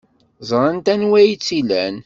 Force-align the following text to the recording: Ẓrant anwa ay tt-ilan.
Ẓrant 0.49 0.87
anwa 0.93 1.17
ay 1.21 1.31
tt-ilan. 1.35 1.95